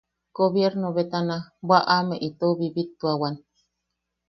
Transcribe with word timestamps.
Gobiernobetana 0.37 1.35
bwaʼame 1.67 2.15
itou 2.27 2.53
bibituawan. 2.59 3.35